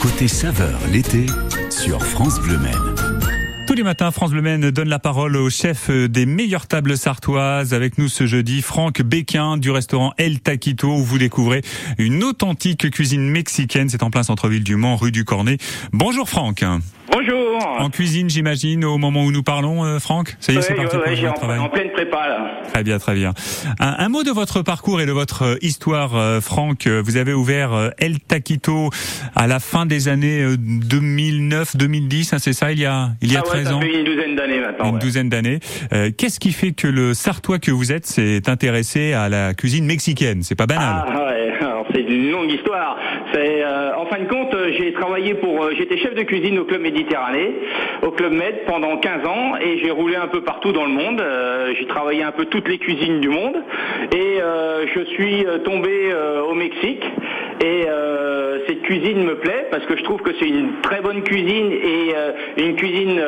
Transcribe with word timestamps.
Côté 0.00 0.28
saveur 0.28 0.78
l'été 0.92 1.26
sur 1.70 2.04
France 2.04 2.40
Bleu 2.40 2.56
Maine. 2.58 2.72
Tous 3.66 3.74
les 3.74 3.82
matins, 3.82 4.10
France 4.10 4.30
Bleu 4.30 4.42
Maine 4.42 4.70
donne 4.70 4.88
la 4.88 4.98
parole 4.98 5.36
au 5.36 5.50
chef 5.50 5.90
des 5.90 6.24
meilleures 6.24 6.66
tables 6.66 6.96
sartoises. 6.96 7.74
Avec 7.74 7.98
nous 7.98 8.08
ce 8.08 8.26
jeudi, 8.26 8.62
Franck 8.62 9.02
Béquin 9.02 9.56
du 9.56 9.70
restaurant 9.70 10.12
El 10.16 10.40
Taquito 10.40 10.88
où 10.88 11.02
vous 11.02 11.18
découvrez 11.18 11.62
une 11.98 12.22
authentique 12.22 12.90
cuisine 12.90 13.28
mexicaine. 13.28 13.88
C'est 13.88 14.02
en 14.02 14.10
plein 14.10 14.22
centre-ville 14.22 14.64
du 14.64 14.76
Mans, 14.76 14.96
rue 14.96 15.12
du 15.12 15.24
Cornet. 15.24 15.58
Bonjour 15.92 16.28
Franck. 16.28 16.64
Bonjour. 17.10 17.58
En 17.78 17.90
cuisine, 17.90 18.28
j'imagine, 18.28 18.84
au 18.84 18.98
moment 18.98 19.24
où 19.24 19.32
nous 19.32 19.42
parlons, 19.42 19.84
euh, 19.84 19.98
Franck 19.98 20.36
Ça 20.40 20.52
y 20.52 20.56
est, 20.56 20.62
c'est 20.62 20.74
parti 20.74 20.96
ouais, 20.96 21.16
pour 21.16 21.28
en, 21.30 21.32
travail. 21.32 21.58
en 21.58 21.68
pleine 21.68 21.90
prépa, 21.90 22.28
là. 22.28 22.60
Très 22.72 22.82
bien, 22.84 22.98
très 22.98 23.14
bien. 23.14 23.32
Un, 23.80 23.94
un, 23.98 24.08
mot 24.08 24.22
de 24.22 24.30
votre 24.30 24.62
parcours 24.62 25.00
et 25.00 25.06
de 25.06 25.12
votre 25.12 25.42
euh, 25.42 25.56
histoire, 25.62 26.16
euh, 26.16 26.40
Franck. 26.40 26.86
Vous 26.86 27.16
avez 27.16 27.32
ouvert 27.32 27.92
El 27.98 28.20
Taquito 28.20 28.90
à 29.34 29.46
la 29.46 29.60
fin 29.60 29.86
des 29.86 30.08
années 30.08 30.44
2009-2010, 30.46 32.34
hein, 32.34 32.38
c'est 32.38 32.52
ça, 32.52 32.72
il 32.72 32.80
y 32.80 32.86
a, 32.86 33.10
il 33.22 33.32
y 33.32 33.36
a 33.36 33.40
ah 33.40 33.46
13 33.46 33.64
ça 33.64 33.74
ans 33.74 33.80
fait 33.80 34.00
une 34.00 34.04
douzaine 34.04 34.36
d'années 34.36 34.60
maintenant. 34.60 34.90
Une 34.90 34.98
douzaine 34.98 35.28
d'années. 35.28 35.60
Qu'est-ce 36.16 36.40
qui 36.40 36.52
fait 36.52 36.72
que 36.72 36.86
le 36.86 37.14
Sartois 37.14 37.58
que 37.58 37.70
vous 37.70 37.92
êtes 37.92 38.06
s'est 38.06 38.48
intéressé 38.48 39.12
à 39.12 39.28
la 39.28 39.54
cuisine 39.54 39.86
mexicaine? 39.86 40.42
C'est 40.42 40.54
pas 40.54 40.66
banal. 40.66 41.04
Ah 41.06 41.28
c'est 41.92 42.02
une 42.02 42.30
longue 42.30 42.52
histoire. 42.52 42.98
C'est, 43.32 43.64
en 43.64 44.06
fin 44.06 44.18
de 44.20 44.28
compte, 44.28 44.54
j'ai 44.78 44.92
travaillé 44.92 45.34
pour, 45.34 45.70
j'étais 45.72 45.96
chef 45.98 46.14
de 46.14 46.22
cuisine 46.22 46.58
au 46.58 46.64
Club 46.64 46.82
Méditerranée, 46.82 47.54
au 48.02 48.10
Club 48.10 48.32
Med 48.32 48.64
pendant 48.66 48.96
15 48.96 49.26
ans 49.26 49.56
et 49.60 49.78
j'ai 49.78 49.90
roulé 49.90 50.16
un 50.16 50.28
peu 50.28 50.42
partout 50.42 50.72
dans 50.72 50.84
le 50.84 50.92
monde. 50.92 51.20
Euh, 51.20 51.74
j'ai 51.78 51.86
travaillé 51.86 52.22
un 52.22 52.32
peu 52.32 52.46
toutes 52.46 52.68
les 52.68 52.78
cuisines 52.78 53.20
du 53.20 53.28
monde 53.28 53.56
et 54.12 54.40
euh, 54.40 54.86
je 54.94 55.04
suis 55.12 55.46
euh, 55.46 55.58
tombé 55.58 56.12
au 56.48 56.54
Mexique 56.54 57.04
et 57.60 57.86
cette 58.66 58.82
cuisine 58.82 59.24
me 59.24 59.36
plaît 59.36 59.66
parce 59.70 59.84
que 59.86 59.96
je 59.96 60.02
trouve 60.04 60.20
que 60.20 60.30
c'est 60.38 60.48
une 60.48 60.80
très 60.82 61.00
bonne 61.00 61.22
cuisine 61.22 61.72
et 61.72 62.14
une 62.56 62.76
cuisine. 62.76 63.20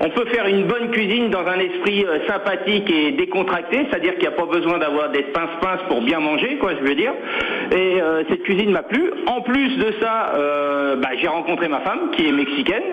on 0.00 0.10
peut 0.10 0.26
faire 0.26 0.46
une 0.46 0.64
bonne 0.64 0.90
cuisine 0.90 1.30
dans 1.30 1.46
un 1.46 1.58
esprit 1.58 2.04
sympathique 2.26 2.90
et 2.90 3.12
décontracté, 3.12 3.86
c'est-à-dire 3.88 4.12
qu'il 4.14 4.28
n'y 4.28 4.34
a 4.34 4.38
pas 4.38 4.46
besoin 4.46 4.78
d'avoir 4.78 5.10
des 5.10 5.22
pince-pince 5.22 5.80
pour 5.88 6.00
bien 6.02 6.20
manger, 6.20 6.56
quoi, 6.56 6.72
je 6.80 6.86
veux 6.86 6.94
dire. 6.94 7.12
Et 7.72 7.98
cette 8.28 8.42
cuisine 8.42 8.70
m'a 8.70 8.82
plu. 8.82 9.10
En 9.26 9.40
plus 9.42 9.76
de 9.78 9.92
ça, 10.00 10.32
bah, 10.96 11.10
j'ai 11.20 11.28
rencontré 11.28 11.68
ma 11.68 11.80
femme 11.80 12.10
qui 12.12 12.28
est 12.28 12.32
mexicaine. 12.32 12.84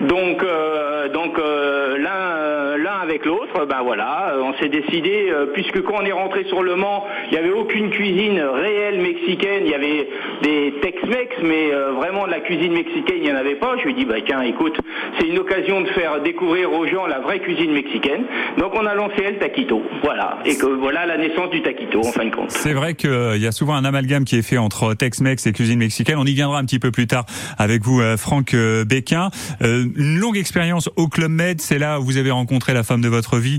Donc, 0.00 0.44
euh, 0.44 1.08
donc 1.08 1.38
euh, 1.38 1.98
l'un, 1.98 2.10
euh, 2.10 2.58
avec 3.02 3.24
l'autre, 3.26 3.64
ben 3.66 3.82
voilà, 3.82 4.34
on 4.42 4.52
s'est 4.54 4.68
décidé, 4.68 5.32
puisque 5.54 5.82
quand 5.82 5.94
on 6.02 6.04
est 6.04 6.12
rentré 6.12 6.44
sur 6.44 6.62
le 6.62 6.74
Mans, 6.74 7.06
il 7.26 7.32
n'y 7.32 7.38
avait 7.38 7.52
aucune 7.52 7.90
cuisine 7.90 8.40
réelle 8.40 9.00
mexicaine, 9.00 9.62
il 9.64 9.70
y 9.70 9.74
avait 9.74 10.08
des 10.42 10.74
Tex-Mex, 10.82 11.36
mais 11.42 11.70
vraiment 11.96 12.26
de 12.26 12.30
la 12.30 12.40
cuisine 12.40 12.72
mexicaine, 12.72 13.16
il 13.18 13.22
n'y 13.22 13.32
en 13.32 13.36
avait 13.36 13.56
pas. 13.56 13.76
Je 13.78 13.84
lui 13.84 13.92
ai 13.92 13.94
dit, 13.94 14.04
bah 14.04 14.16
tiens, 14.24 14.42
écoute, 14.42 14.76
c'est 15.18 15.26
une 15.26 15.38
occasion 15.38 15.80
de 15.80 15.88
faire 15.88 16.22
découvrir 16.22 16.72
aux 16.72 16.86
gens 16.86 17.06
la 17.06 17.20
vraie 17.20 17.40
cuisine 17.40 17.72
mexicaine. 17.72 18.24
Donc 18.58 18.72
on 18.74 18.86
a 18.86 18.94
lancé 18.94 19.22
El 19.22 19.38
Taquito, 19.38 19.82
voilà, 20.02 20.38
et 20.44 20.56
que 20.56 20.66
voilà 20.66 21.06
la 21.06 21.18
naissance 21.18 21.50
du 21.50 21.62
taquito 21.62 22.00
en 22.00 22.12
fin 22.12 22.24
de 22.24 22.34
compte. 22.34 22.50
C'est 22.50 22.74
vrai 22.74 22.94
qu'il 22.94 23.38
y 23.38 23.46
a 23.46 23.52
souvent 23.52 23.74
un 23.74 23.84
amalgame 23.84 24.24
qui 24.24 24.36
est 24.36 24.42
fait 24.42 24.58
entre 24.58 24.94
Tex-Mex 24.94 25.46
et 25.46 25.52
cuisine 25.52 25.78
mexicaine. 25.78 26.16
On 26.18 26.26
y 26.26 26.34
viendra 26.34 26.58
un 26.58 26.64
petit 26.64 26.78
peu 26.78 26.90
plus 26.90 27.06
tard 27.06 27.24
avec 27.58 27.82
vous, 27.82 28.00
Franck 28.16 28.54
Béquin 28.86 29.30
une 29.60 30.18
longue 30.18 30.36
expérience 30.36 30.88
au 30.96 31.08
Club 31.08 31.30
Med. 31.30 31.60
C'est 31.60 31.78
là 31.78 32.00
où 32.00 32.04
vous 32.04 32.16
avez 32.16 32.30
rencontré 32.30 32.74
la 32.74 32.82
femme 32.82 33.00
de 33.00 33.08
votre 33.08 33.38
vie, 33.38 33.58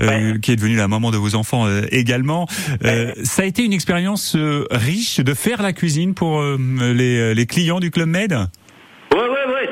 euh, 0.00 0.38
qui 0.38 0.52
est 0.52 0.56
devenue 0.56 0.76
la 0.76 0.88
maman 0.88 1.10
de 1.10 1.16
vos 1.16 1.34
enfants 1.34 1.66
euh, 1.66 1.82
également. 1.90 2.46
Euh, 2.84 3.12
ça 3.24 3.42
a 3.42 3.44
été 3.44 3.64
une 3.64 3.72
expérience 3.72 4.36
riche 4.70 5.20
de 5.20 5.34
faire 5.34 5.62
la 5.62 5.72
cuisine 5.72 5.97
pour 6.06 6.42
les, 6.42 7.34
les 7.34 7.46
clients 7.46 7.80
du 7.80 7.90
Club 7.90 8.08
Med? 8.08 8.32
Ouais, 8.32 9.18
ouais, 9.20 9.26
ouais. 9.28 9.68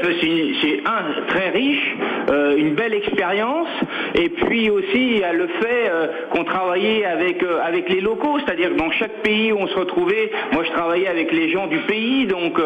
C'est 0.60 0.80
un 0.86 1.26
très 1.28 1.50
riche. 1.50 1.94
Euh, 2.28 2.56
une 2.56 2.74
belle 2.74 2.94
expérience. 2.94 3.68
Et 4.14 4.28
puis 4.28 4.70
aussi, 4.70 4.86
il 4.94 5.18
y 5.18 5.24
a 5.24 5.32
le 5.32 5.46
fait 5.46 5.88
euh, 5.90 6.06
qu'on 6.30 6.44
travaillait 6.44 7.04
avec, 7.04 7.42
euh, 7.42 7.60
avec 7.64 7.88
les 7.88 8.00
locaux, 8.00 8.38
c'est-à-dire 8.44 8.70
que 8.70 8.78
dans 8.78 8.90
chaque 8.90 9.22
pays 9.22 9.52
où 9.52 9.58
on 9.60 9.68
se 9.68 9.78
retrouvait, 9.78 10.30
moi 10.52 10.64
je 10.64 10.72
travaillais 10.72 11.08
avec 11.08 11.32
les 11.32 11.50
gens 11.50 11.66
du 11.66 11.78
pays, 11.80 12.26
donc 12.26 12.60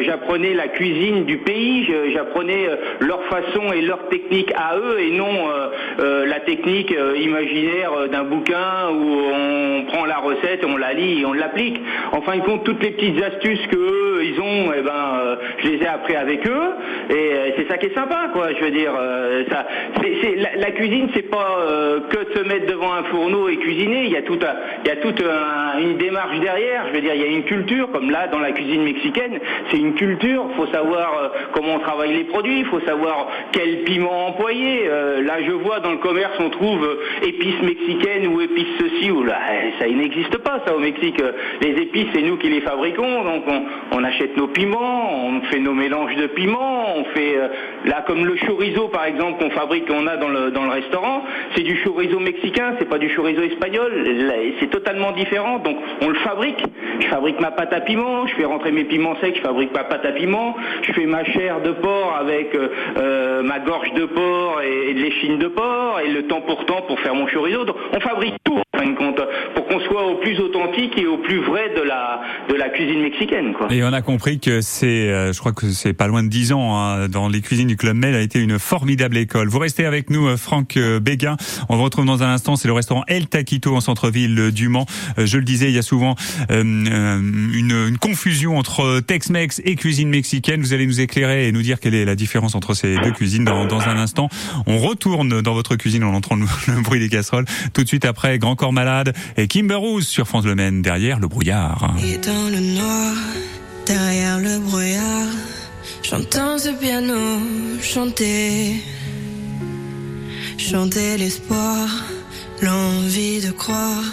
j'apprenais 0.00 0.54
la 0.54 0.68
cuisine 0.68 1.24
du 1.24 1.38
pays, 1.38 1.88
j'apprenais 2.12 2.68
leur 3.00 3.22
façon 3.24 3.72
et 3.72 3.82
leur 3.82 4.08
technique 4.08 4.52
à 4.56 4.76
eux 4.76 5.00
et 5.00 5.10
non 5.10 5.48
la 5.98 6.40
technique 6.40 6.94
imaginaire 7.16 8.08
d'un 8.10 8.24
bouquin 8.24 8.90
où 8.90 9.20
on 9.34 9.84
prend 9.84 10.04
la 10.04 10.18
recette, 10.18 10.64
on 10.64 10.76
la 10.76 10.92
lit 10.92 11.20
et 11.20 11.26
on 11.26 11.32
l'applique. 11.32 11.80
En 12.12 12.22
fin 12.22 12.36
de 12.36 12.42
compte, 12.42 12.64
toutes 12.64 12.82
les 12.82 12.90
petites 12.90 13.22
astuces 13.22 13.66
que 13.68 14.22
ils 14.22 14.40
ont, 14.40 14.72
eh 14.76 14.82
ben, 14.82 15.38
je 15.58 15.68
les 15.68 15.82
ai 15.82 15.86
appris 15.86 16.16
avec 16.16 16.46
eux 16.46 16.68
et 17.10 17.54
c'est 17.56 17.68
ça 17.68 17.78
qui 17.78 17.86
est 17.86 17.94
sympa, 17.94 18.30
quoi. 18.32 18.48
Je 18.58 18.64
veux 18.64 18.70
dire, 18.70 18.95
euh, 19.00 19.44
la, 19.48 20.56
la, 20.56 20.70
cuisine, 20.72 21.08
c'est 21.14 21.30
pas 21.30 21.58
euh, 21.60 22.00
que 22.08 22.34
se 22.34 22.42
mettre 22.44 22.66
devant 22.66 22.92
un 22.92 23.04
fourneau 23.04 23.48
et 23.48 23.56
cuisiner. 23.56 24.04
Il 24.04 24.10
y 24.10 24.16
a 24.16 24.22
toute 24.22 24.44
une 25.80 25.96
démarche 25.96 26.38
derrière. 26.40 26.86
Je 26.88 26.94
veux 26.94 27.00
dire, 27.00 27.14
il 27.14 27.20
y 27.20 27.24
a 27.24 27.28
une 27.28 27.44
culture, 27.44 27.90
comme 27.92 28.10
là 28.10 28.28
dans 28.28 28.38
la 28.38 28.52
cuisine 28.52 28.82
mexicaine, 28.82 29.38
c'est 29.70 29.78
une 29.78 29.94
culture. 29.94 30.46
Il 30.50 30.56
faut 30.56 30.72
savoir 30.72 31.18
euh, 31.18 31.28
comment 31.52 31.74
on 31.74 31.78
travaille 31.80 32.14
les 32.14 32.24
produits. 32.24 32.60
Il 32.60 32.66
faut 32.66 32.80
savoir 32.80 33.28
quel 33.52 33.84
piment 33.84 34.28
employer. 34.28 34.86
là, 35.22 35.42
je 35.42 35.52
vois 35.52 35.80
dans 35.80 35.92
le 35.92 35.98
commerce, 35.98 36.34
on 36.40 36.50
trouve 36.50 36.86
épices 37.22 37.62
mexicaines 37.62 38.26
ou 38.28 38.40
épices 38.40 38.66
ceci 38.78 39.10
ou 39.10 39.22
là. 39.22 39.38
Eh, 39.52 39.82
ça 39.82 39.88
n'existe 39.88 40.38
pas, 40.38 40.60
ça 40.66 40.74
au 40.74 40.78
Mexique. 40.78 41.22
Les 41.62 41.70
épices, 41.70 42.08
c'est 42.14 42.22
nous 42.22 42.36
qui 42.36 42.48
les 42.48 42.60
fabriquons. 42.60 43.24
Donc, 43.24 43.44
on, 43.48 43.62
on 43.92 44.04
achète 44.04 44.36
nos 44.36 44.48
piments, 44.48 45.26
on 45.26 45.40
fait 45.42 45.58
nos 45.58 45.74
mélanges 45.74 46.16
de 46.16 46.26
piments, 46.26 46.75
on 46.94 47.04
fait 47.04 47.36
là 47.84 48.04
comme 48.06 48.24
le 48.24 48.36
chorizo 48.36 48.88
par 48.88 49.04
exemple, 49.04 49.42
qu'on 49.42 49.50
fabrique, 49.50 49.86
qu'on 49.86 50.06
a 50.06 50.16
dans 50.16 50.28
le, 50.28 50.50
dans 50.50 50.64
le 50.64 50.70
restaurant, 50.70 51.22
c'est 51.54 51.62
du 51.62 51.76
chorizo 51.82 52.18
mexicain, 52.18 52.74
c'est 52.78 52.88
pas 52.88 52.98
du 52.98 53.08
chorizo 53.14 53.42
espagnol, 53.42 53.92
c'est 54.60 54.70
totalement 54.70 55.12
différent. 55.12 55.58
Donc, 55.58 55.76
on 56.02 56.08
le 56.08 56.18
fabrique. 56.18 56.62
Je 57.00 57.06
fabrique 57.08 57.40
ma 57.40 57.50
pâte 57.50 57.72
à 57.72 57.80
piment, 57.80 58.26
je 58.26 58.34
fais 58.34 58.44
rentrer 58.44 58.72
mes 58.72 58.84
piments 58.84 59.16
secs, 59.20 59.36
je 59.36 59.42
fabrique 59.42 59.72
ma 59.74 59.84
pâte 59.84 60.04
à 60.04 60.12
piment, 60.12 60.56
je 60.82 60.92
fais 60.92 61.06
ma 61.06 61.24
chair 61.24 61.60
de 61.60 61.72
porc 61.72 62.16
avec 62.18 62.54
euh, 62.54 62.68
euh, 62.96 63.42
ma 63.42 63.58
gorge 63.58 63.92
de 63.92 64.06
porc 64.06 64.62
et, 64.62 64.94
de 64.94 65.00
l'échine 65.00 65.38
de 65.38 65.48
porc 65.48 66.00
et 66.04 66.10
le 66.10 66.26
temps 66.26 66.40
pour 66.40 66.64
temps 66.66 66.82
pour 66.86 66.98
faire 67.00 67.14
mon 67.14 67.26
chorizo. 67.26 67.64
Donc, 67.64 67.76
on 67.92 68.00
fabrique 68.00 68.34
tout 68.44 68.56
en 68.56 68.78
fin 68.78 68.86
de 68.86 68.96
compte 68.96 69.20
pour 69.54 69.66
qu'on 69.66 69.80
soit 69.80 70.04
au 70.06 70.16
plus 70.16 70.38
authentique 70.40 70.98
et 70.98 71.06
au 71.06 71.18
plus 71.18 71.40
vrai 71.40 71.70
de 71.76 71.82
la 71.82 72.22
de 72.48 72.54
la 72.54 72.68
cuisine 72.68 73.02
mexicaine. 73.02 73.54
Et 73.70 73.82
on 73.82 73.92
a 73.92 74.02
compris 74.02 74.38
que 74.38 74.60
c'est, 74.60 75.10
euh, 75.10 75.32
je 75.32 75.40
crois 75.40 75.52
que 75.52 75.66
c'est 75.66 75.92
pas 75.92 76.06
loin 76.06 76.22
de 76.22 76.28
10 76.28 76.52
ans 76.52 76.75
hein, 76.76 77.08
dans 77.08 77.28
les 77.28 77.40
cuisines 77.40 77.68
du 77.68 77.76
Club 77.76 77.96
Med 77.96 78.14
a 78.14 78.20
été 78.20 78.38
une 78.38 78.58
formidable 78.58 79.16
école. 79.16 79.48
Vous 79.48 79.58
restez 79.58 79.84
avec 79.84 80.10
nous, 80.10 80.26
euh, 80.26 80.36
Franck 80.36 80.76
euh, 80.76 81.00
Béguin. 81.00 81.36
On 81.68 81.76
vous 81.76 81.82
retrouve 81.82 82.04
dans 82.04 82.22
un 82.22 82.28
instant. 82.28 82.56
C'est 82.56 82.68
le 82.68 82.74
restaurant 82.74 83.04
El 83.06 83.26
Taquito 83.26 83.74
en 83.74 83.80
centre-ville 83.80 84.50
du 84.50 84.68
Mans. 84.68 84.86
Euh, 85.18 85.26
je 85.26 85.38
le 85.38 85.44
disais, 85.44 85.68
il 85.68 85.74
y 85.74 85.78
a 85.78 85.82
souvent 85.82 86.14
une, 86.50 86.86
une, 87.54 87.98
confusion 87.98 88.58
entre 88.58 89.00
Tex-Mex 89.00 89.60
et 89.64 89.76
cuisine 89.76 90.08
mexicaine. 90.08 90.60
Vous 90.60 90.72
allez 90.72 90.86
nous 90.86 91.00
éclairer 91.00 91.48
et 91.48 91.52
nous 91.52 91.62
dire 91.62 91.80
quelle 91.80 91.94
est 91.94 92.04
la 92.04 92.14
différence 92.14 92.54
entre 92.54 92.74
ces 92.74 92.96
deux 92.96 93.12
cuisines 93.12 93.44
dans, 93.44 93.66
dans 93.66 93.80
un 93.80 93.96
instant. 93.96 94.28
On 94.66 94.78
retourne 94.78 95.40
dans 95.40 95.54
votre 95.54 95.76
cuisine 95.76 96.04
en 96.04 96.14
entendant 96.14 96.46
le, 96.68 96.80
bruit 96.82 97.00
des 97.00 97.08
casseroles. 97.08 97.46
Tout 97.72 97.82
de 97.82 97.88
suite 97.88 98.04
après, 98.04 98.38
Grand 98.38 98.56
Corps 98.56 98.72
Malade 98.72 99.14
et 99.36 99.48
Kimber 99.48 99.74
Rose 99.74 100.06
sur 100.06 100.26
France 100.26 100.44
Le 100.44 100.54
Maine, 100.54 100.82
derrière 100.82 101.18
le 101.18 101.28
brouillard. 101.28 101.94
Et 102.04 102.18
dans 102.18 102.48
le 102.50 102.60
noir, 102.60 103.14
derrière 103.86 104.38
le 104.38 104.58
brouillard. 104.58 105.26
J'entends 106.08 106.56
ce 106.56 106.68
piano 106.68 107.40
chanter, 107.82 108.76
chanter 110.56 111.16
l'espoir, 111.16 111.88
l'envie 112.62 113.40
de 113.40 113.50
croire 113.50 114.04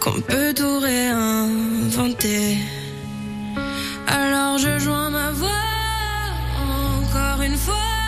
qu'on 0.00 0.22
peut 0.22 0.54
tout 0.54 0.78
réinventer. 0.78 2.56
Alors 4.06 4.56
je 4.56 4.78
joins 4.78 5.10
ma 5.10 5.30
voix 5.32 5.66
encore 6.98 7.42
une 7.42 7.58
fois 7.58 8.07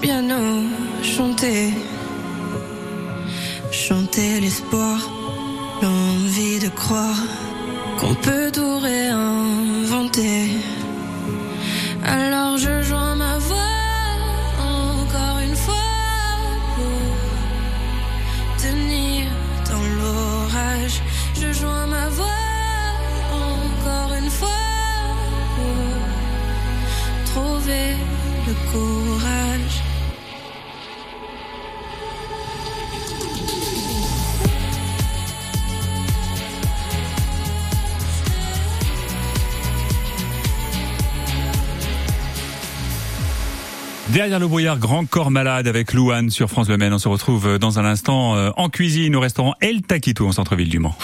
piano 0.00 0.64
chanter. 1.02 1.72
Chanter 3.70 4.40
l'espoir, 4.40 4.98
l'envie 5.82 6.58
de 6.58 6.68
croire 6.68 7.20
qu'on 7.98 8.14
peut 8.14 8.50
tout 8.52 8.78
réinventer. 8.78 10.50
Derrière 44.12 44.40
le 44.40 44.48
brouillard, 44.48 44.80
Grand 44.80 45.04
Corps 45.04 45.30
Malade 45.30 45.68
avec 45.68 45.92
Louane 45.92 46.30
sur 46.30 46.50
France 46.50 46.68
Le 46.68 46.76
Maine. 46.76 46.92
On 46.92 46.98
se 46.98 47.06
retrouve 47.06 47.58
dans 47.58 47.78
un 47.78 47.84
instant 47.84 48.34
euh, 48.34 48.50
en 48.56 48.68
cuisine 48.68 49.14
au 49.14 49.20
restaurant 49.20 49.54
El 49.60 49.82
Taquito 49.82 50.26
en 50.26 50.32
centre-ville 50.32 50.68
du 50.68 50.80
Mans. 50.80 50.96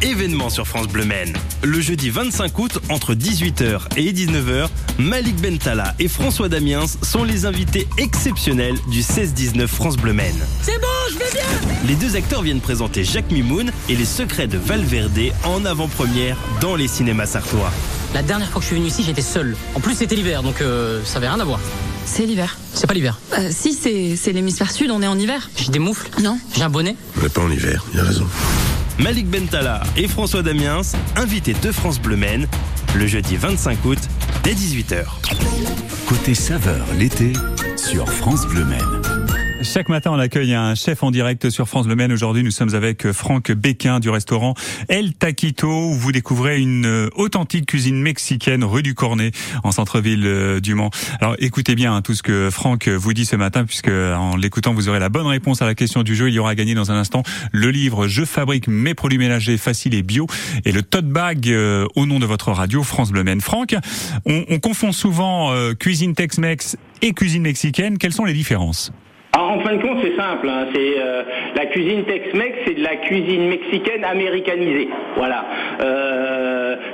Événement 0.00 0.48
sur 0.48 0.68
France 0.68 0.86
Bleu 0.86 1.04
Maine. 1.04 1.32
Le 1.64 1.80
jeudi 1.80 2.10
25 2.10 2.56
août, 2.56 2.78
entre 2.88 3.14
18h 3.14 3.80
et 3.96 4.12
19h, 4.12 4.68
Malik 5.00 5.40
Bentala 5.40 5.94
et 5.98 6.06
François 6.06 6.48
Damiens 6.48 6.86
sont 6.86 7.24
les 7.24 7.46
invités 7.46 7.88
exceptionnels 7.98 8.76
du 8.88 9.00
16-19 9.00 9.66
France 9.66 9.96
Bleu 9.96 10.12
Maine. 10.12 10.38
C'est 10.60 10.80
bon, 10.80 10.86
je 11.10 11.18
vais 11.18 11.32
bien 11.32 11.88
Les 11.88 11.96
deux 11.96 12.14
acteurs 12.14 12.42
viennent 12.42 12.60
présenter 12.60 13.02
Jacques 13.02 13.32
Mimoun 13.32 13.72
et 13.88 13.96
les 13.96 14.04
secrets 14.04 14.46
de 14.46 14.58
Valverde 14.58 15.32
en 15.44 15.64
avant-première 15.64 16.36
dans 16.60 16.76
les 16.76 16.86
cinémas 16.86 17.26
sartois. 17.26 17.72
La 18.14 18.22
dernière 18.22 18.50
fois 18.50 18.60
que 18.60 18.62
je 18.62 18.68
suis 18.68 18.76
venu 18.76 18.86
ici, 18.86 19.02
j'étais 19.02 19.20
seul. 19.20 19.56
En 19.74 19.80
plus, 19.80 19.94
c'était 19.94 20.14
l'hiver, 20.14 20.44
donc 20.44 20.60
euh, 20.60 21.02
ça 21.04 21.16
avait 21.16 21.28
rien 21.28 21.40
à 21.40 21.44
voir. 21.44 21.58
C'est 22.04 22.26
l'hiver. 22.26 22.58
C'est 22.74 22.86
pas 22.86 22.94
l'hiver. 22.94 23.18
Euh, 23.38 23.48
si, 23.50 23.72
c'est 23.72 24.16
c'est 24.16 24.32
l'hémisphère 24.32 24.70
sud, 24.70 24.90
on 24.90 25.02
est 25.02 25.06
en 25.06 25.18
hiver. 25.18 25.50
J'ai 25.56 25.70
des 25.70 25.78
moufles. 25.78 26.08
Non. 26.22 26.38
J'ai 26.54 26.62
un 26.62 26.70
bonnet. 26.70 26.96
On 27.18 27.22
n'est 27.22 27.28
pas 27.28 27.42
en 27.42 27.50
hiver, 27.50 27.84
il 27.94 28.00
a 28.00 28.04
raison. 28.04 28.26
Malik 28.98 29.28
Bentala 29.28 29.82
et 29.96 30.06
François 30.06 30.42
Damiens, 30.42 30.82
invités 31.16 31.54
de 31.60 31.72
France 31.72 31.98
Bleu 31.98 32.16
Maine, 32.16 32.46
le 32.94 33.06
jeudi 33.06 33.36
25 33.36 33.84
août, 33.84 33.98
dès 34.44 34.52
18h. 34.52 35.04
Côté 36.06 36.34
saveur 36.34 36.84
l'été 36.98 37.32
sur 37.76 38.08
France 38.08 38.46
Bleu 38.46 38.64
Maine. 38.64 39.01
Chaque 39.62 39.88
matin, 39.88 40.10
on 40.12 40.18
accueille 40.18 40.54
un 40.54 40.74
chef 40.74 41.04
en 41.04 41.12
direct 41.12 41.48
sur 41.48 41.68
France 41.68 41.86
Le 41.86 41.94
Maine. 41.94 42.12
Aujourd'hui, 42.12 42.42
nous 42.42 42.50
sommes 42.50 42.74
avec 42.74 43.12
Franck 43.12 43.52
Béquin 43.52 44.00
du 44.00 44.10
restaurant 44.10 44.54
El 44.88 45.14
Taquito 45.14 45.68
où 45.68 45.94
vous 45.94 46.10
découvrez 46.10 46.60
une 46.60 46.84
euh, 46.84 47.08
authentique 47.14 47.66
cuisine 47.66 48.00
mexicaine 48.00 48.64
rue 48.64 48.82
du 48.82 48.94
Cornet 48.94 49.30
en 49.62 49.70
centre-ville 49.70 50.26
euh, 50.26 50.60
du 50.60 50.74
Mans. 50.74 50.90
Alors, 51.20 51.36
écoutez 51.38 51.76
bien 51.76 51.94
hein, 51.94 52.02
tout 52.02 52.14
ce 52.14 52.24
que 52.24 52.50
Franck 52.50 52.88
vous 52.88 53.12
dit 53.12 53.24
ce 53.24 53.36
matin 53.36 53.64
puisque 53.64 53.88
en 53.88 54.34
l'écoutant, 54.34 54.74
vous 54.74 54.88
aurez 54.88 54.98
la 54.98 55.08
bonne 55.08 55.26
réponse 55.26 55.62
à 55.62 55.66
la 55.66 55.76
question 55.76 56.02
du 56.02 56.16
jeu. 56.16 56.28
Il 56.28 56.34
y 56.34 56.38
aura 56.40 56.50
à 56.50 56.54
gagner 56.56 56.74
dans 56.74 56.90
un 56.90 56.96
instant 56.96 57.22
le 57.52 57.70
livre 57.70 58.08
Je 58.08 58.24
fabrique 58.24 58.66
mes 58.66 58.94
produits 58.94 59.18
ménagers 59.18 59.58
faciles 59.58 59.94
et 59.94 60.02
bio 60.02 60.26
et 60.64 60.72
le 60.72 60.82
tote 60.82 61.08
bag 61.08 61.48
euh, 61.48 61.86
au 61.94 62.06
nom 62.06 62.18
de 62.18 62.26
votre 62.26 62.50
radio 62.50 62.82
France 62.82 63.12
Bleu 63.12 63.22
Maine. 63.22 63.40
Franck, 63.40 63.76
on, 64.26 64.44
on 64.48 64.58
confond 64.58 64.90
souvent 64.90 65.52
euh, 65.52 65.74
cuisine 65.74 66.14
Tex-Mex 66.14 66.76
et 67.00 67.12
cuisine 67.12 67.42
mexicaine. 67.42 67.98
Quelles 67.98 68.12
sont 68.12 68.24
les 68.24 68.34
différences? 68.34 68.92
En 69.52 69.60
fin 69.60 69.74
de 69.76 69.82
compte, 69.82 69.98
c'est 70.02 70.16
simple. 70.16 70.48
hein, 70.48 70.66
C'est 70.74 70.94
euh, 70.98 71.22
la 71.56 71.66
cuisine 71.66 72.04
Tex-Mex, 72.04 72.58
c'est 72.66 72.74
de 72.74 72.82
la 72.82 72.96
cuisine 72.96 73.48
mexicaine 73.48 74.04
américanisée. 74.04 74.88
Voilà. 75.16 75.44
Euh, 75.80 76.41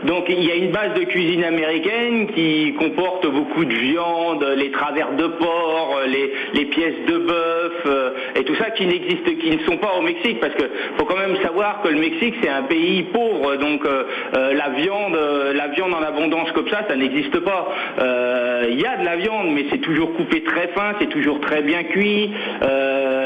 donc 0.04 0.24
il 0.28 0.44
y 0.44 0.50
a 0.50 0.54
une 0.54 0.70
base 0.70 0.94
de 0.94 1.04
cuisine 1.04 1.44
américaine 1.44 2.28
qui 2.34 2.74
comporte 2.78 3.26
beaucoup 3.26 3.64
de 3.64 3.74
viande, 3.74 4.44
les 4.56 4.70
travers 4.70 5.12
de 5.12 5.26
porc, 5.26 6.00
les, 6.06 6.32
les 6.54 6.66
pièces 6.66 7.04
de 7.06 7.18
bœuf 7.18 7.72
euh, 7.86 8.10
et 8.36 8.44
tout 8.44 8.54
ça 8.56 8.70
qui 8.70 8.86
n'existe, 8.86 9.38
qui 9.38 9.50
ne 9.50 9.62
sont 9.64 9.76
pas 9.78 9.92
au 9.98 10.02
Mexique, 10.02 10.40
parce 10.40 10.54
que 10.54 10.64
faut 10.96 11.04
quand 11.04 11.16
même 11.16 11.36
savoir 11.42 11.82
que 11.82 11.88
le 11.88 11.98
Mexique 11.98 12.34
c'est 12.42 12.48
un 12.48 12.62
pays 12.62 13.04
pauvre, 13.04 13.56
donc 13.56 13.84
euh, 13.84 14.04
euh, 14.36 14.54
la 14.54 14.70
viande, 14.70 15.16
euh, 15.16 15.52
la 15.52 15.68
viande 15.68 15.92
en 15.94 16.02
abondance 16.02 16.50
comme 16.52 16.68
ça, 16.68 16.80
ça 16.88 16.96
n'existe 16.96 17.38
pas. 17.40 17.68
Euh, 18.00 18.66
Il 18.70 18.80
y 18.80 18.86
a 18.86 18.96
de 18.96 19.04
la 19.04 19.16
viande, 19.16 19.48
mais 19.54 19.64
c'est 19.70 19.80
toujours 19.80 20.12
coupé 20.14 20.42
très 20.42 20.68
fin, 20.68 20.92
c'est 21.00 21.08
toujours 21.08 21.40
très 21.40 21.62
bien 21.62 21.82
cuit. 21.84 22.30
Euh, 22.62 23.17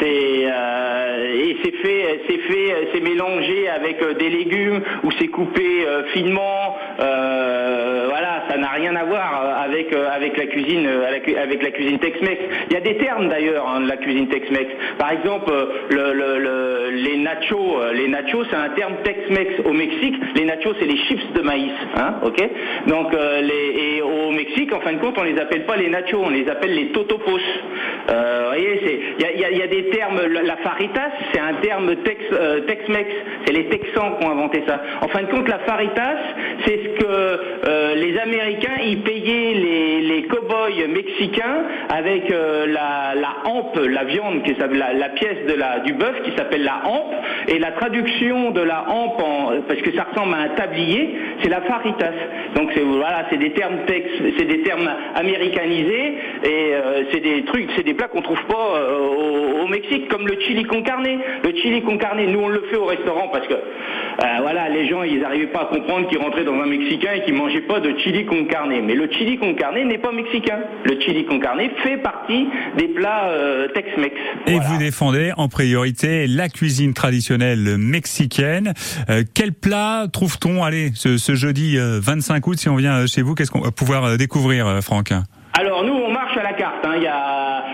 c'est 0.00 0.46
euh, 0.46 1.34
et 1.34 1.56
c'est 1.62 1.76
fait, 1.76 2.20
c'est 2.28 2.38
fait, 2.38 2.88
c'est 2.92 3.00
mélangé 3.00 3.68
avec 3.68 4.02
euh, 4.02 4.14
des 4.14 4.30
légumes 4.30 4.80
ou 5.04 5.10
c'est 5.18 5.28
coupé 5.28 5.84
euh, 5.86 6.04
finement. 6.12 6.76
Voilà, 6.98 8.44
ça 8.48 8.56
n'a 8.56 8.68
rien 8.70 8.94
à 8.96 9.04
voir 9.04 9.62
avec 9.64 9.94
avec 9.94 10.36
la 10.36 10.46
cuisine 10.46 10.86
avec 11.42 11.62
la 11.62 11.70
cuisine 11.70 11.98
Tex-Mex. 11.98 12.42
Il 12.68 12.74
y 12.74 12.76
a 12.76 12.80
des 12.80 12.96
termes 12.96 13.28
d'ailleurs 13.28 13.66
hein, 13.68 13.80
de 13.80 13.88
la 13.88 13.96
cuisine 13.96 14.28
Tex-Mex. 14.28 14.70
Par 14.98 15.12
exemple, 15.12 15.52
le, 15.90 16.12
le, 16.12 16.90
les 16.90 17.16
nachos, 17.18 17.78
les 17.94 18.08
nachos, 18.08 18.44
c'est 18.50 18.56
un 18.56 18.70
terme 18.70 18.94
Tex-Mex 19.04 19.60
au 19.64 19.72
Mexique. 19.72 20.16
Les 20.34 20.44
nachos, 20.44 20.74
c'est 20.78 20.86
les 20.86 20.96
chips 20.96 21.32
de 21.34 21.42
maïs, 21.42 21.72
hein, 21.96 22.16
ok? 22.24 22.42
Donc 22.88 23.12
les 23.42 23.96
et 23.96 24.02
au 24.02 24.30
Mexique, 24.32 24.72
en 24.72 24.80
fin 24.80 24.92
de 24.92 24.98
compte, 24.98 25.16
on 25.18 25.22
les 25.22 25.38
appelle 25.38 25.64
pas 25.64 25.76
les 25.76 25.88
nachos, 25.88 26.20
on 26.22 26.30
les 26.30 26.48
appelle 26.48 26.74
les 26.74 26.88
totopos. 26.88 27.38
Vous 28.08 28.14
voyez, 28.48 29.00
il 29.18 29.58
y 29.58 29.62
a, 29.62 29.66
des 29.66 29.89
La 30.44 30.56
faritas, 30.56 31.10
c'est 31.32 31.40
un 31.40 31.54
terme 31.54 31.94
tex, 31.96 32.24
Tex-Mex. 32.66 33.10
C'est 33.44 33.52
les 33.52 33.68
Texans 33.68 34.18
qui 34.18 34.26
ont 34.26 34.30
inventé 34.30 34.62
ça. 34.66 34.80
En 35.02 35.08
fin 35.08 35.22
de 35.22 35.26
compte, 35.26 35.48
la 35.48 35.58
faritas, 35.60 36.16
c'est 36.64 36.80
ce 36.82 36.88
que 37.00 37.94
les 37.96 38.18
Américains 38.18 38.78
ils 38.84 39.02
payaient 39.02 39.54
les, 39.54 40.22
cow-boys 40.24 40.86
mexicains 40.88 41.64
avec 41.88 42.28
la, 42.28 43.14
la 43.14 43.36
hampe, 43.44 43.78
la 43.88 44.04
viande, 44.04 44.42
la 44.46 45.08
pièce 45.10 45.46
de 45.48 45.54
la, 45.54 45.80
du 45.80 45.92
bœuf 45.94 46.22
qui 46.24 46.32
s'appelle 46.36 46.62
la 46.62 46.82
hampe, 46.84 47.14
et 47.48 47.58
la 47.58 47.72
traduction 47.72 48.50
de 48.50 48.60
la 48.60 48.84
hampe, 48.88 49.20
en, 49.20 49.62
parce 49.66 49.80
que 49.80 49.92
ça 49.94 50.06
ressemble 50.10 50.34
à 50.34 50.38
un 50.38 50.48
tablier, 50.50 51.16
c'est 51.42 51.48
la 51.48 51.60
faritas. 51.62 52.12
Donc 52.54 52.70
c'est 52.74 52.82
voilà, 52.82 53.26
c'est 53.30 53.38
des 53.38 53.52
termes 53.52 53.84
tex, 53.86 54.06
c'est 54.38 54.44
des 54.44 54.62
termes 54.62 54.90
américanisés, 55.14 56.14
et 56.44 56.72
c'est 57.12 57.20
des 57.20 57.44
trucs, 57.44 57.68
c'est 57.76 57.84
des 57.84 57.94
plats 57.94 58.08
qu'on 58.08 58.22
trouve 58.22 58.42
pas 58.48 58.80
au, 58.98 59.62
au, 59.62 59.66
Mexique, 59.68 60.08
comme 60.08 60.26
le 60.26 60.38
chili 60.40 60.64
con 60.64 60.82
carne. 60.82 61.06
Le 61.44 61.56
chili 61.62 61.82
con 61.82 61.96
carne, 61.96 62.24
nous 62.24 62.40
on 62.40 62.48
le 62.48 62.62
fait 62.70 62.76
au 62.76 62.86
restaurant 62.86 63.28
parce 63.28 63.46
que 63.46 63.54
voilà, 64.42 64.68
les 64.68 64.88
gens 64.88 65.02
ils 65.02 65.20
n'arrivaient 65.20 65.46
pas 65.46 65.62
à 65.62 65.64
comprendre 65.66 66.08
qu'ils 66.08 66.18
rentraient 66.18 66.44
dans 66.44 66.60
un 66.60 66.66
mexicain 66.66 67.12
et 67.16 67.24
qu'ils 67.24 67.34
mangeaient 67.34 67.62
pas 67.62 67.80
de 67.80 67.96
chili 67.98 68.26
con 68.26 68.44
carne. 68.44 68.74
Mais 68.84 68.94
le 68.94 69.08
chili 69.10 69.38
con 69.38 69.54
carne 69.54 69.82
n'est 69.86 69.98
pas 69.98 70.12
mexicain. 70.12 70.58
Le 70.84 71.00
chili 71.00 71.24
con 71.24 71.38
carne 71.38 71.60
fait 71.82 71.98
partie 71.98 72.48
des 72.76 72.88
plats 72.88 73.28
euh, 73.28 73.68
Tex-Mex. 73.68 74.14
Et 74.46 74.58
vous 74.58 74.78
défendez 74.78 75.32
en 75.36 75.48
priorité 75.48 76.26
la 76.26 76.48
cuisine 76.48 76.94
traditionnelle 76.94 77.76
mexicaine. 77.78 78.72
Euh, 79.08 79.22
quel 79.34 79.52
plat 79.52 80.06
trouve-t-on, 80.12 80.62
allez, 80.62 80.90
ce, 80.94 81.18
ce 81.18 81.29
jeudi 81.34 81.76
25 81.78 82.46
août, 82.46 82.58
si 82.58 82.68
on 82.68 82.76
vient 82.76 83.06
chez 83.06 83.22
vous, 83.22 83.34
qu'est-ce 83.34 83.50
qu'on 83.50 83.60
va 83.60 83.70
pouvoir 83.70 84.16
découvrir, 84.16 84.80
Franck? 84.82 85.12
Alors 85.58 85.84
nous, 85.84 85.92
on 85.92 86.12
marche 86.12 86.36
à 86.36 86.42
la 86.42 86.49
Hein. 86.62 86.96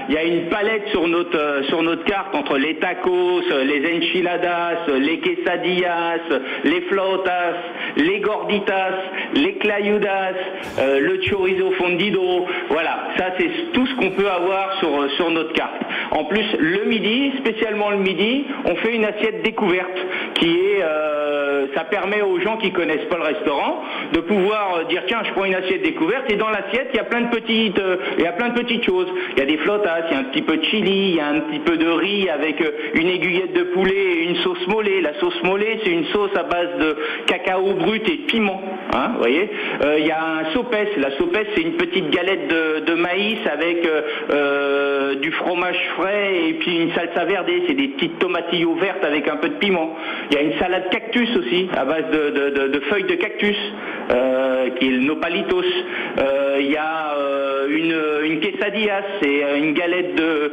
Il 0.09 0.15
y 0.15 0.19
a 0.19 0.25
une 0.25 0.49
palette 0.49 0.89
sur 0.89 1.07
notre 1.09 1.83
notre 1.83 2.05
carte 2.05 2.35
entre 2.35 2.57
les 2.57 2.77
tacos, 2.77 3.43
les 3.65 3.97
enchiladas, 3.97 4.87
les 4.99 5.19
quesadillas, 5.21 6.21
les 6.65 6.81
flautas, 6.83 7.55
les 7.97 8.21
gorditas, 8.21 8.95
les 9.35 9.55
clayudas, 9.55 10.35
euh, 10.79 11.01
le 11.01 11.21
chorizo 11.29 11.71
fondido. 11.73 12.47
Voilà, 12.69 13.09
ça 13.17 13.27
c'est 13.39 13.73
tout 13.73 13.87
ce 13.87 13.95
qu'on 13.97 14.11
peut 14.11 14.29
avoir 14.29 14.79
sur 14.81 15.31
notre 15.31 15.53
carte. 15.53 15.83
En 16.11 16.25
plus, 16.25 16.45
le 16.59 16.85
midi, 16.85 17.33
spécialement 17.39 17.91
le 17.91 17.99
midi, 17.99 18.45
on 18.65 18.75
fait 18.77 18.95
une 18.95 19.05
assiette 19.05 19.43
découverte 19.43 19.97
qui 20.35 20.49
est 20.49 20.83
euh, 20.83 21.67
ça 21.75 21.85
permet 21.85 22.23
aux 22.23 22.39
gens 22.41 22.57
qui 22.59 22.73
connaissent 22.73 23.09
pas 23.09 23.17
le 23.17 23.25
restaurant 23.25 23.83
de 24.13 24.21
pouvoir 24.21 24.87
dire 24.89 25.03
tiens, 25.07 25.23
je 25.25 25.33
prends 25.33 25.45
une 25.45 25.55
assiette 25.55 25.83
découverte 25.83 26.31
et 26.31 26.37
dans 26.37 26.49
l'assiette, 26.51 26.89
il 26.93 26.97
y 26.97 27.01
a 27.01 27.05
plein 27.05 27.23
de 27.23 27.31
petites 27.31 27.81
il 28.19 28.25
y 28.25 28.27
a 28.27 28.33
plein 28.33 28.49
de 28.51 28.55
petites 28.55 28.76
choses. 28.83 29.09
Il 29.33 29.39
y 29.39 29.43
a 29.43 29.47
des 29.47 29.59
flautas 29.59 30.07
il 30.09 30.13
y 30.13 30.17
a 30.17 30.21
un 30.21 30.25
petit 30.25 30.43
peu 30.43 30.57
de 30.57 30.65
chili, 30.65 31.11
il 31.11 31.17
y 31.17 31.21
a 31.21 31.29
un 31.29 31.41
petit 31.41 31.61
peu 31.61 31.77
de 31.77 31.89
riz 31.89 32.29
avec 32.29 32.63
une 32.95 33.09
aiguillette 33.09 33.53
de 33.53 33.65
poulet 33.65 33.95
et 33.95 34.25
une 34.25 34.37
sauce 34.37 34.67
mollet. 34.67 35.01
La 35.01 35.15
sauce 35.21 35.41
mollet, 35.43 35.79
c'est 35.85 35.91
une 35.91 36.07
sauce 36.07 36.31
à 36.37 36.43
base 36.43 36.79
de 36.79 36.97
cacao 37.27 37.75
brut 37.75 38.09
et 38.09 38.17
de 38.17 38.23
piment. 38.23 38.63
Hein, 38.95 39.11
vous 39.15 39.19
voyez 39.19 39.51
euh, 39.85 39.97
Il 39.99 40.07
y 40.07 40.11
a 40.11 40.23
un 40.23 40.53
sopès. 40.53 40.89
La 40.97 41.17
sopès, 41.19 41.47
c'est 41.55 41.63
une 41.63 41.77
petite 41.77 42.11
galette 42.11 42.49
de, 42.49 42.95
maïs 42.95 43.39
avec 43.53 43.87
euh, 44.31 45.17
du 45.17 45.31
fromage 45.33 45.79
frais 45.97 46.49
et 46.49 46.55
puis 46.55 46.79
une 46.79 46.93
salsa 46.93 47.25
verde. 47.25 47.47
C'est 47.67 47.75
des 47.75 47.89
petites 47.89 48.19
tomatillos 48.19 48.75
vertes 48.75 49.05
avec 49.05 49.29
un 49.29 49.37
peu 49.37 49.49
de 49.49 49.55
piment. 49.55 49.97
Il 50.31 50.37
y 50.37 50.39
a 50.39 50.43
une 50.43 50.59
salade 50.59 50.89
cactus 50.91 51.29
aussi 51.37 51.69
à 51.77 51.85
base 51.85 52.11
de, 52.11 52.81
feuilles 52.89 53.05
de 53.05 53.15
cactus 53.15 53.57
euh, 54.13 54.46
qui 54.79 54.89
est 54.89 54.91
le 54.91 55.01
nopalitos. 55.01 55.63
Il 56.59 56.71
y 56.71 56.77
a 56.77 57.15
une, 57.69 57.97
une 58.25 58.41
quesadilla, 58.41 59.03
c'est 59.21 59.59
une 59.59 59.75
galette 59.75 60.15
de, 60.15 60.53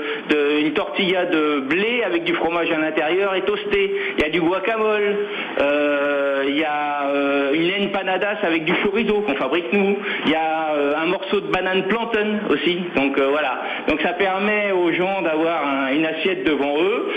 une 0.61 0.73
tortilla 0.73 1.25
de 1.25 1.59
blé 1.61 2.03
avec 2.05 2.23
du 2.23 2.33
fromage 2.33 2.71
à 2.71 2.77
l'intérieur 2.77 3.35
et 3.35 3.41
toasté. 3.41 3.95
Il 4.17 4.23
y 4.23 4.25
a 4.25 4.29
du 4.29 4.41
guacamole. 4.41 5.17
Euh, 5.61 6.43
il 6.47 6.57
y 6.57 6.63
a 6.63 7.07
euh, 7.07 7.53
une 7.53 7.85
empanadas 7.85 8.37
avec 8.43 8.65
du 8.65 8.73
chorizo 8.83 9.21
qu'on 9.21 9.35
fabrique 9.35 9.71
nous. 9.73 9.97
Il 10.25 10.31
y 10.31 10.35
a 10.35 10.73
euh, 10.73 10.93
un 11.01 11.05
morceau 11.05 11.39
de 11.41 11.47
banane 11.47 11.83
plantain 11.83 12.39
aussi. 12.49 12.79
Donc 12.95 13.19
voilà. 13.19 13.61
Donc 13.87 14.01
ça 14.01 14.13
permet 14.13 14.71
aux 14.71 14.91
gens 14.91 15.21
d'avoir 15.21 15.65
un, 15.67 15.93
une 15.93 16.05
assiette 16.05 16.45
devant 16.45 16.75
eux 16.81 17.09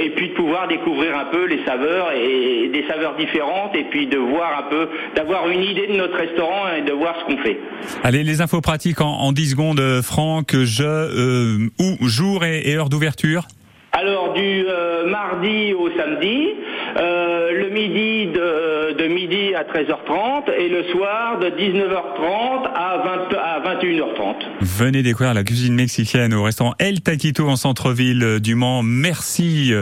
et 0.00 0.10
puis 0.10 0.28
de 0.28 0.34
pouvoir 0.34 0.68
découvrir 0.68 1.16
un 1.16 1.26
peu 1.26 1.46
les 1.46 1.64
saveurs 1.64 2.12
et, 2.12 2.64
et 2.64 2.68
des 2.68 2.84
saveurs 2.86 3.14
différentes 3.14 3.74
et 3.76 3.84
puis 3.84 4.06
de 4.06 4.18
voir 4.18 4.58
un 4.58 4.70
peu, 4.70 4.88
d'avoir 5.14 5.48
une 5.48 5.62
idée 5.62 5.86
de 5.88 5.96
notre 5.96 6.20
restaurant 6.28 6.74
et 6.76 6.82
de 6.82 6.92
voir 6.92 7.14
ce 7.20 7.24
qu'on 7.26 7.42
fait. 7.42 7.58
Allez, 8.02 8.24
les 8.24 8.40
infos 8.40 8.60
pratiques 8.60 9.00
en, 9.00 9.10
en 9.10 9.32
10 9.32 9.50
secondes, 9.50 10.00
Franck. 10.02 10.54
Je 10.54 10.84
euh, 10.84 11.68
où 11.78 12.08
jour 12.08 12.44
et, 12.44 12.68
et 12.70 12.76
heure 12.76 12.88
d'ouverture 12.88 13.46
alors 13.92 14.32
du 14.34 14.64
euh, 14.68 15.08
mardi 15.08 15.72
au 15.72 15.88
samedi, 15.96 16.50
euh, 16.98 17.50
le 17.52 17.70
midi 17.70 18.26
de, 18.26 18.92
de, 18.92 19.08
midi 19.08 19.54
à 19.54 19.64
13h30 19.64 20.52
et 20.56 20.68
le 20.68 20.84
soir 20.92 21.40
de 21.40 21.46
19h30 21.46 22.68
à, 22.74 23.02
20, 23.32 23.36
à 23.36 23.76
21h30. 23.82 24.34
Venez 24.60 25.02
découvrir 25.02 25.34
la 25.34 25.42
cuisine 25.42 25.74
mexicaine 25.74 26.32
au 26.32 26.44
restaurant 26.44 26.74
El 26.78 27.00
Taquito 27.00 27.48
en 27.48 27.56
centre-ville 27.56 28.38
du 28.40 28.54
Mans. 28.54 28.82
Merci 28.84 29.72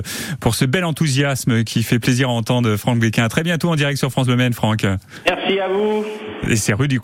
pour 0.41 0.55
ce 0.55 0.65
bel 0.65 0.85
enthousiasme 0.85 1.65
qui 1.65 1.83
fait 1.83 1.99
plaisir 1.99 2.31
à 2.31 2.33
entendre 2.33 2.77
Franck 2.77 3.01
Béquin. 3.01 3.25
À 3.25 3.29
très 3.29 3.43
bientôt 3.43 3.69
en 3.69 3.77
direct 3.77 3.99
sur 3.99 4.11
France 4.11 4.29
Le 4.29 4.37
Maine, 4.37 4.55
Franck. 4.55 4.87
Merci 5.27 5.61
à 5.61 5.69
vous. 5.69 6.07
Et 6.49 6.57
c'est 6.57 6.75
du 6.87 7.01